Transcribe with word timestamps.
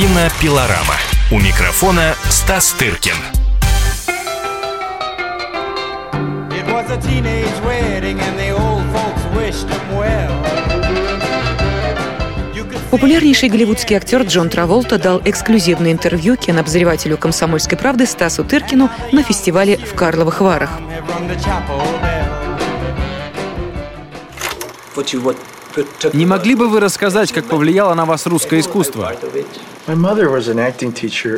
Кинопилорама. 0.00 0.94
У 1.30 1.38
микрофона 1.38 2.14
Стас 2.30 2.72
Тыркин. 2.72 3.12
It 6.48 6.66
was 6.72 6.90
a 6.90 6.96
teenage 6.96 7.60
wedding 7.62 8.18
and 8.18 8.38
the 8.38 8.50
old 8.50 8.82
folks 8.94 9.22
wished 9.36 9.68
him 9.68 9.98
well. 9.98 10.32
You 12.54 12.64
could 12.64 12.78
see 12.78 12.90
Популярнейший 12.90 13.50
голливудский 13.50 13.94
актер 13.94 14.22
Джон 14.22 14.48
Траволта 14.48 14.98
дал 14.98 15.20
эксклюзивное 15.22 15.92
интервью 15.92 16.36
кинообозревателю 16.36 17.18
«Комсомольской 17.18 17.76
правды» 17.76 18.06
Стасу 18.06 18.42
Тыркину 18.42 18.88
на 19.12 19.22
фестивале 19.22 19.76
в 19.76 19.92
Карловых 19.92 20.40
Варах. 20.40 20.70
Не 26.14 26.26
могли 26.26 26.54
бы 26.54 26.68
вы 26.68 26.80
рассказать, 26.80 27.32
как 27.32 27.44
повлияло 27.44 27.92
на 27.92 28.06
вас 28.06 28.26
русское 28.26 28.60
искусство? 28.60 29.12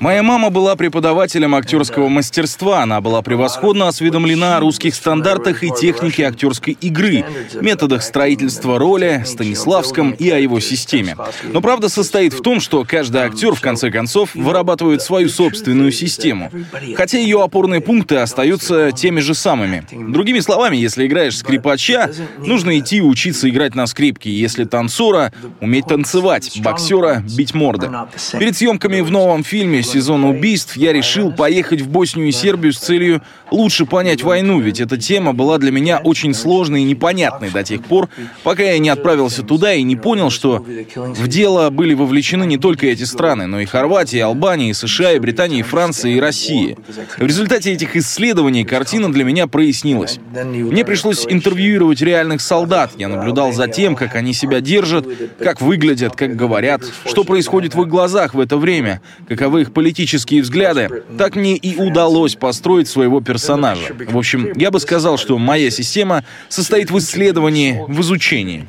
Моя 0.00 0.22
мама 0.22 0.50
была 0.50 0.76
преподавателем 0.76 1.54
актерского 1.54 2.08
мастерства. 2.08 2.82
Она 2.82 3.00
была 3.00 3.22
превосходно 3.22 3.88
осведомлена 3.88 4.56
о 4.56 4.60
русских 4.60 4.94
стандартах 4.94 5.62
и 5.64 5.70
технике 5.70 6.24
актерской 6.24 6.76
игры, 6.80 7.24
методах 7.60 8.02
строительства 8.02 8.78
роли, 8.78 9.22
Станиславском 9.24 10.12
и 10.12 10.28
о 10.30 10.38
его 10.38 10.60
системе. 10.60 11.16
Но 11.44 11.60
правда 11.60 11.88
состоит 11.88 12.34
в 12.34 12.42
том, 12.42 12.60
что 12.60 12.84
каждый 12.84 13.22
актер, 13.22 13.54
в 13.54 13.60
конце 13.60 13.90
концов, 13.90 14.34
вырабатывает 14.34 15.02
свою 15.02 15.28
собственную 15.28 15.92
систему. 15.92 16.50
Хотя 16.96 17.18
ее 17.18 17.42
опорные 17.42 17.80
пункты 17.80 18.16
остаются 18.16 18.92
теми 18.92 19.20
же 19.20 19.34
самыми. 19.34 19.84
Другими 19.90 20.40
словами, 20.40 20.76
если 20.76 21.06
играешь 21.06 21.38
скрипача, 21.38 22.10
нужно 22.38 22.78
идти 22.78 23.00
учиться 23.00 23.48
играть 23.48 23.74
на 23.74 23.86
скрипке. 23.86 24.30
Если 24.30 24.64
танцора, 24.64 25.32
уметь 25.60 25.86
танцевать, 25.86 26.60
боксера, 26.62 27.22
бить 27.36 27.54
морды. 27.54 27.90
Перед 28.38 28.56
съемками 28.56 29.00
в 29.00 29.10
новом 29.10 29.44
фильме 29.44 29.82
«Сезон 29.82 30.24
убийств» 30.24 30.76
я 30.76 30.92
решил 30.92 31.32
поехать 31.32 31.80
в 31.80 31.88
Боснию 31.88 32.28
и 32.28 32.32
Сербию 32.32 32.72
с 32.72 32.78
целью 32.78 33.22
лучше 33.50 33.86
понять 33.86 34.22
войну, 34.22 34.60
ведь 34.60 34.80
эта 34.80 34.96
тема 34.96 35.32
была 35.32 35.58
для 35.58 35.70
меня 35.70 35.98
очень 35.98 36.34
сложной 36.34 36.82
и 36.82 36.84
непонятной 36.84 37.50
до 37.50 37.62
тех 37.62 37.84
пор, 37.84 38.08
пока 38.42 38.62
я 38.62 38.78
не 38.78 38.88
отправился 38.88 39.42
туда 39.42 39.74
и 39.74 39.82
не 39.82 39.96
понял, 39.96 40.30
что 40.30 40.64
в 40.94 41.28
дело 41.28 41.70
были 41.70 41.94
вовлечены 41.94 42.44
не 42.44 42.58
только 42.58 42.86
эти 42.86 43.04
страны, 43.04 43.46
но 43.46 43.60
и 43.60 43.66
Хорватия, 43.66 44.18
и 44.18 44.20
Албания, 44.20 44.70
и 44.70 44.74
США, 44.74 45.12
и 45.12 45.18
Британия, 45.18 45.60
и 45.60 45.62
Франция, 45.62 46.12
и 46.12 46.20
Россия. 46.20 46.76
В 47.18 47.26
результате 47.26 47.72
этих 47.72 47.96
исследований 47.96 48.64
картина 48.64 49.12
для 49.12 49.24
меня 49.24 49.46
прояснилась. 49.46 50.18
Мне 50.32 50.84
пришлось 50.84 51.26
интервьюировать 51.28 52.00
реальных 52.00 52.40
солдат. 52.40 52.92
Я 52.96 53.08
наблюдал 53.08 53.52
за 53.52 53.68
тем, 53.68 53.94
как 53.94 54.16
они 54.16 54.32
себя 54.32 54.60
держат, 54.60 55.06
как 55.38 55.60
выглядят, 55.60 56.16
как 56.16 56.34
говорят, 56.34 56.82
что 57.06 57.24
происходит 57.24 57.74
в 57.74 57.82
их 57.82 57.88
глазах 57.88 58.13
в 58.34 58.40
это 58.40 58.56
время, 58.56 59.00
каковы 59.28 59.62
их 59.62 59.72
политические 59.72 60.42
взгляды. 60.42 61.02
Так 61.18 61.36
мне 61.36 61.56
и 61.56 61.76
удалось 61.76 62.36
построить 62.36 62.88
своего 62.88 63.20
персонажа. 63.20 63.94
В 64.08 64.16
общем, 64.16 64.52
я 64.56 64.70
бы 64.70 64.80
сказал, 64.80 65.18
что 65.18 65.38
моя 65.38 65.70
система 65.70 66.24
состоит 66.48 66.90
в 66.90 66.98
исследовании, 66.98 67.84
в 67.88 68.00
изучении. 68.00 68.66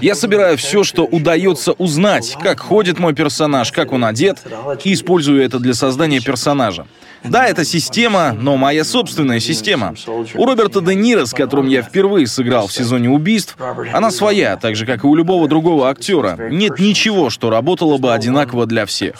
Я 0.00 0.14
собираю 0.14 0.56
все, 0.56 0.84
что 0.84 1.04
удается 1.04 1.72
узнать, 1.72 2.36
как 2.42 2.60
ходит 2.60 2.98
мой 2.98 3.14
персонаж, 3.14 3.72
как 3.72 3.92
он 3.92 4.04
одет, 4.04 4.38
и 4.84 4.92
использую 4.92 5.42
это 5.42 5.58
для 5.58 5.74
создания 5.74 6.20
персонажа. 6.20 6.86
Да, 7.24 7.46
это 7.46 7.64
система, 7.64 8.32
но 8.32 8.56
моя 8.56 8.84
собственная 8.84 9.40
система. 9.40 9.94
У 10.34 10.46
Роберта 10.46 10.80
Де 10.80 10.94
Ниро, 10.94 11.24
с 11.24 11.32
которым 11.32 11.66
я 11.66 11.82
впервые 11.82 12.26
сыграл 12.26 12.68
в 12.68 12.72
сезоне 12.72 13.10
убийств, 13.10 13.56
она 13.92 14.10
своя, 14.10 14.56
так 14.56 14.76
же, 14.76 14.86
как 14.86 15.02
и 15.02 15.06
у 15.06 15.14
любого 15.14 15.48
другого 15.48 15.90
актера. 15.90 16.36
Нет 16.50 16.78
ничего, 16.78 17.30
что 17.30 17.50
работало 17.50 17.98
бы 17.98 18.12
одинаково 18.14 18.45
для 18.66 18.86
всех. 18.86 19.16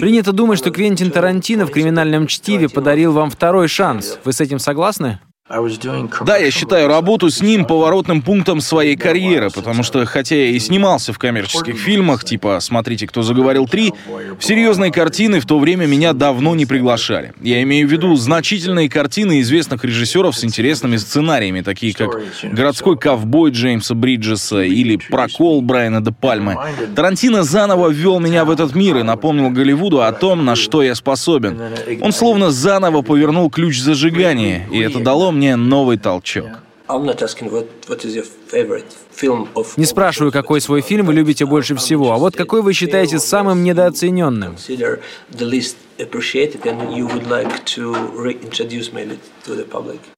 Принято 0.00 0.32
думать, 0.32 0.58
что 0.58 0.70
Квентин 0.70 1.10
Тарантино 1.10 1.66
в 1.66 1.70
«Криминальном 1.70 2.26
чтиве» 2.26 2.68
подарил 2.68 3.12
вам 3.12 3.30
второй 3.30 3.68
шанс. 3.68 4.18
Вы 4.24 4.32
с 4.32 4.40
этим 4.40 4.58
согласны? 4.58 5.20
Да, 6.24 6.38
я 6.38 6.50
считаю 6.50 6.88
работу 6.88 7.28
с 7.28 7.42
ним 7.42 7.66
поворотным 7.66 8.22
пунктом 8.22 8.62
своей 8.62 8.96
карьеры, 8.96 9.50
потому 9.50 9.82
что, 9.82 10.06
хотя 10.06 10.36
я 10.36 10.46
и 10.46 10.58
снимался 10.58 11.12
в 11.12 11.18
коммерческих 11.18 11.76
фильмах, 11.76 12.24
типа 12.24 12.60
«Смотрите, 12.60 13.06
кто 13.06 13.20
заговорил 13.20 13.68
три», 13.68 13.92
в 14.38 14.42
серьезные 14.42 14.90
картины 14.90 15.40
в 15.40 15.46
то 15.46 15.58
время 15.58 15.84
меня 15.84 16.14
давно 16.14 16.54
не 16.54 16.64
приглашали. 16.64 17.34
Я 17.42 17.62
имею 17.62 17.86
в 17.86 17.92
виду 17.92 18.16
значительные 18.16 18.88
картины 18.88 19.42
известных 19.42 19.84
режиссеров 19.84 20.34
с 20.34 20.44
интересными 20.44 20.96
сценариями, 20.96 21.60
такие 21.60 21.92
как 21.92 22.22
«Городской 22.42 22.96
ковбой» 22.96 23.50
Джеймса 23.50 23.94
Бриджеса 23.94 24.62
или 24.62 24.96
«Прокол» 24.96 25.60
Брайана 25.60 26.02
де 26.02 26.10
Пальмы. 26.10 26.56
Тарантино 26.96 27.42
заново 27.42 27.90
ввел 27.90 28.18
меня 28.18 28.46
в 28.46 28.50
этот 28.50 28.74
мир 28.74 28.96
и 28.96 29.02
напомнил 29.02 29.50
Голливуду 29.50 30.00
о 30.00 30.12
том, 30.12 30.46
на 30.46 30.56
что 30.56 30.82
я 30.82 30.94
способен. 30.94 31.60
Он 32.00 32.12
словно 32.12 32.50
заново 32.50 33.02
повернул 33.02 33.50
ключ 33.50 33.78
зажигания, 33.78 34.66
и 34.72 34.78
это 34.78 35.00
дало 35.00 35.33
мне 35.34 35.56
новый 35.56 35.98
толчок. 35.98 36.46
Не 39.76 39.86
спрашиваю, 39.86 40.32
какой 40.32 40.60
свой 40.60 40.82
фильм 40.82 41.06
вы 41.06 41.14
любите 41.14 41.46
больше 41.46 41.74
всего, 41.76 42.12
а 42.12 42.18
вот 42.18 42.36
какой 42.36 42.62
вы 42.62 42.72
считаете 42.74 43.18
самым 43.18 43.62
недооцененным? 43.64 44.56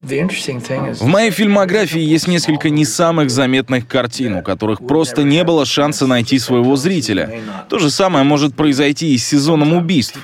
The 0.03 0.21
interesting 0.21 0.61
thing 0.61 0.91
is 0.91 1.03
В 1.03 1.07
моей 1.07 1.31
фильмографии 1.31 2.01
есть 2.01 2.29
несколько 2.29 2.71
не 2.71 2.85
самых 2.85 3.31
заметных 3.31 3.87
картин, 3.87 4.37
у 4.37 4.43
которых 4.43 4.87
просто 4.87 5.23
не 5.23 5.45
было 5.45 5.67
шанса 5.67 6.07
найти 6.07 6.39
своего 6.39 6.77
зрителя. 6.77 7.41
То 7.69 7.79
же 7.79 7.91
самое 7.91 8.25
может 8.25 8.55
произойти 8.55 9.13
и 9.13 9.19
с 9.19 9.27
сезоном 9.27 9.75
убийств. 9.75 10.19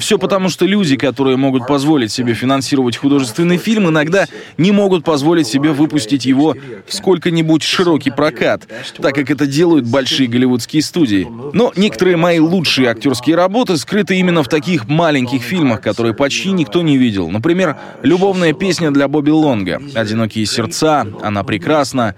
Все 0.00 0.18
потому, 0.18 0.48
что 0.48 0.66
люди, 0.66 0.96
которые 0.96 1.36
могут 1.36 1.66
позволить 1.66 2.12
себе 2.12 2.34
финансировать 2.34 2.96
художественный 2.96 3.56
фильм, 3.56 3.88
иногда 3.88 4.26
не 4.56 4.70
могут 4.70 5.04
позволить 5.04 5.46
себе 5.46 5.72
выпустить 5.72 6.26
его 6.26 6.54
в 6.86 6.94
сколько-нибудь 6.94 7.62
широкий 7.62 8.10
прокат, 8.10 8.68
так 9.00 9.14
как 9.14 9.30
это 9.30 9.46
делают 9.46 9.86
большие 9.86 10.28
голливудские 10.28 10.82
студии. 10.82 11.26
Но 11.52 11.72
некоторые 11.74 12.16
мои 12.16 12.38
лучшие 12.38 12.88
актерские 12.88 13.36
работы 13.36 13.76
скрыты 13.78 14.16
именно 14.16 14.42
в 14.42 14.48
таких 14.48 14.88
маленьких 14.92 15.42
фильмах, 15.42 15.80
которые 15.80 16.14
почти 16.14 16.52
никто 16.52 16.82
не 16.82 16.96
видел. 16.96 17.30
Например, 17.30 17.76
«Любовная 18.02 18.52
песня 18.52 18.90
для 18.90 19.08
Бобби 19.08 19.30
Лонга», 19.30 19.80
«Одинокие 19.94 20.46
сердца», 20.46 21.06
«Она 21.22 21.42
прекрасна». 21.44 22.14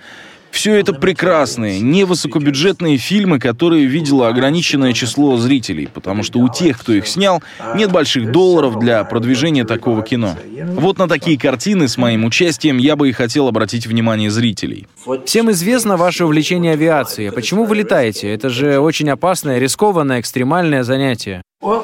Все 0.54 0.74
это 0.76 0.92
прекрасные, 0.92 1.80
невысокобюджетные 1.80 2.96
фильмы, 2.96 3.40
которые 3.40 3.86
видело 3.86 4.28
ограниченное 4.28 4.92
число 4.92 5.36
зрителей, 5.36 5.88
потому 5.92 6.22
что 6.22 6.38
у 6.38 6.48
тех, 6.48 6.78
кто 6.78 6.92
их 6.92 7.08
снял, 7.08 7.42
нет 7.74 7.90
больших 7.90 8.30
долларов 8.30 8.78
для 8.78 9.02
продвижения 9.02 9.64
такого 9.64 10.04
кино. 10.04 10.36
Вот 10.76 10.96
на 10.96 11.08
такие 11.08 11.36
картины 11.36 11.88
с 11.88 11.98
моим 11.98 12.24
участием 12.24 12.78
я 12.78 12.94
бы 12.94 13.08
и 13.08 13.12
хотел 13.12 13.48
обратить 13.48 13.88
внимание 13.88 14.30
зрителей. 14.30 14.86
Всем 15.26 15.50
известно 15.50 15.96
ваше 15.96 16.24
увлечение 16.24 16.74
авиацией. 16.74 17.32
Почему 17.32 17.64
вы 17.64 17.74
летаете? 17.74 18.32
Это 18.32 18.48
же 18.48 18.78
очень 18.78 19.10
опасное, 19.10 19.58
рискованное, 19.58 20.20
экстремальное 20.20 20.84
занятие. 20.84 21.42
Uh, 21.64 21.82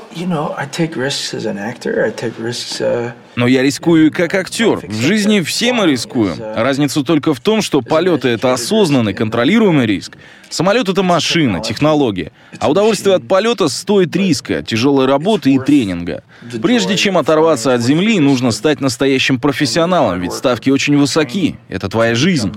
Но 3.36 3.46
я 3.46 3.62
рискую 3.62 4.08
и 4.08 4.10
как 4.10 4.34
актер. 4.34 4.86
В 4.86 5.00
жизни 5.00 5.40
все 5.40 5.72
мы 5.72 5.86
рискуем. 5.86 6.36
Разница 6.38 7.02
только 7.02 7.32
в 7.32 7.40
том, 7.40 7.62
что 7.62 7.80
полеты— 7.80 8.28
это 8.30 8.52
осознанный, 8.52 9.14
контролируемый 9.14 9.86
риск. 9.86 10.18
Самолет— 10.50 10.88
это 10.90 11.02
машина, 11.02 11.60
технология. 11.60 12.30
А 12.58 12.70
удовольствие 12.70 13.14
от 13.16 13.26
полета 13.26 13.68
стоит 13.68 14.14
риска, 14.14 14.62
тяжелой 14.62 15.06
работы 15.06 15.54
и 15.54 15.58
тренинга. 15.58 16.24
Прежде 16.60 16.98
чем 16.98 17.16
оторваться 17.16 17.72
от 17.72 17.80
земли, 17.80 18.20
нужно 18.20 18.50
стать 18.50 18.82
настоящим 18.82 19.40
профессионалом, 19.40 20.20
ведь 20.20 20.34
ставки 20.34 20.68
очень 20.68 20.98
высоки. 20.98 21.56
Это 21.70 21.88
твоя 21.88 22.14
жизнь. 22.14 22.52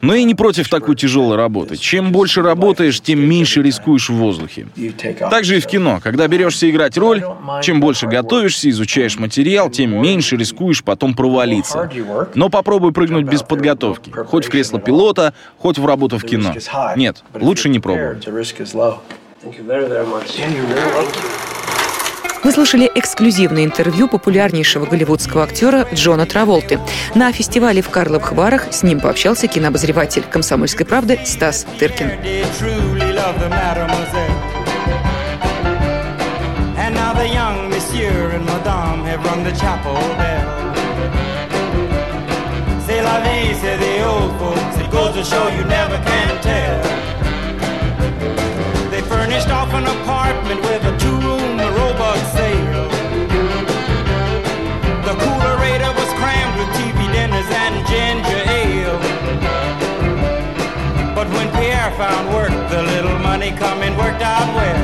Но 0.00 0.14
я 0.14 0.24
не 0.24 0.34
против 0.34 0.68
такой 0.68 0.96
тяжелой 0.96 1.36
работы. 1.36 1.76
Чем 1.76 2.12
больше 2.12 2.42
работаешь, 2.42 3.00
тем 3.00 3.20
меньше 3.20 3.62
рискуешь 3.62 4.08
в 4.08 4.14
воздухе. 4.14 4.68
you 4.76 4.94
off. 4.96 5.30
Также 5.30 5.56
и 5.56 5.60
в 5.60 5.66
кино. 5.66 6.00
Когда 6.02 6.28
берешься 6.28 6.68
играть 6.70 6.96
роль, 6.96 7.24
чем 7.62 7.80
больше 7.80 8.06
готовишься, 8.06 8.68
изучаешь 8.70 9.18
материал, 9.18 9.70
тем 9.70 10.00
меньше 10.00 10.36
рискуешь 10.36 10.82
потом 10.84 11.14
провалиться. 11.14 11.90
Но 12.34 12.48
попробуй 12.48 12.92
прыгнуть 12.92 13.26
без 13.26 13.42
подготовки. 13.42 14.10
Хоть 14.10 14.46
в 14.46 14.50
кресло 14.50 14.80
пилота, 14.80 15.34
хоть 15.58 15.78
в 15.78 15.86
работу 15.86 16.18
в 16.18 16.24
кино. 16.24 16.54
Нет, 16.96 17.22
лучше 17.34 17.68
не 17.68 17.80
пробовать. 17.80 18.26
Yeah, 19.46 20.50
you're 20.50 20.66
very 20.66 20.92
welcome. 20.92 21.35
Вы 22.46 22.52
слушали 22.52 22.88
эксклюзивное 22.94 23.64
интервью 23.64 24.06
популярнейшего 24.06 24.86
голливудского 24.86 25.42
актера 25.42 25.84
Джона 25.92 26.26
Траволты. 26.26 26.78
На 27.16 27.32
фестивале 27.32 27.82
в 27.82 27.90
Карловых 27.90 28.30
Варах 28.30 28.72
с 28.72 28.84
ним 28.84 29.00
пообщался 29.00 29.48
кинообозреватель 29.48 30.22
«Комсомольской 30.22 30.86
правды» 30.86 31.18
Стас 31.24 31.66
Тыркин. 31.80 32.12
C'est 42.86 43.02
la 43.02 43.18
vie, 43.18 43.52
say 43.60 43.76
the 43.76 44.06
old 44.06 44.30
folks. 44.38 44.76
It 44.78 44.88
goes 44.92 45.12
to 45.16 45.24
show 45.24 45.48
you 45.48 45.64
never 45.64 45.98
can 46.04 46.15
ginger 57.96 58.42
ale. 58.60 58.98
But 61.16 61.26
when 61.34 61.48
Pierre 61.56 61.92
found 62.02 62.24
work, 62.36 62.54
the 62.74 62.82
little 62.92 63.18
money 63.30 63.50
coming 63.64 63.94
worked 64.02 64.24
out 64.34 64.48
well. 64.58 64.82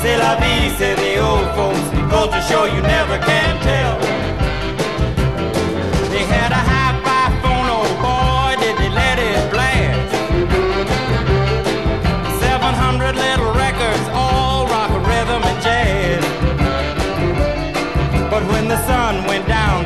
C'est 0.00 0.16
la 0.24 0.32
vie, 0.40 0.68
say 0.78 0.94
the 1.04 1.12
old 1.28 1.48
folks. 1.56 1.82
To 2.34 2.40
show 2.50 2.64
you 2.64 2.80
never 2.96 3.18
can 3.18 3.52
tell. 3.70 3.96
They 6.12 6.24
had 6.36 6.50
a 6.60 6.62
hi-fi 6.70 7.24
phone, 7.42 7.68
oh 7.76 7.86
boy, 8.06 8.50
did 8.62 8.76
they 8.80 8.90
let 9.02 9.16
it 9.28 9.42
blast. 9.52 10.10
700 12.40 13.14
little 13.26 13.52
records, 13.64 14.06
all 14.12 14.66
rock, 14.74 14.90
rhythm, 15.10 15.42
and 15.50 15.58
jazz. 15.66 16.24
But 18.32 18.42
when 18.52 18.68
the 18.68 18.78
sun 18.86 19.24
went 19.26 19.46
down, 19.46 19.53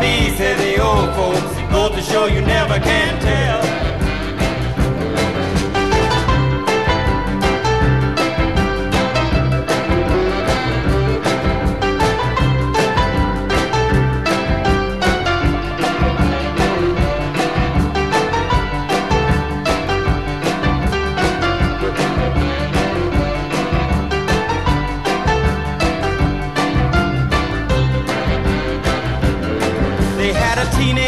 Vie, 0.00 0.30
say 0.36 0.54
the 0.54 0.80
oh, 0.80 0.88
old 0.88 1.14
folks. 1.14 1.54
Goes 1.70 1.90
to 1.96 2.02
show 2.02 2.26
you 2.26 2.40
never 2.40 2.78
can 2.78 3.20
tell. 3.20 3.91